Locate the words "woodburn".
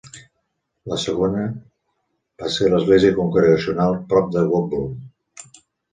4.53-5.61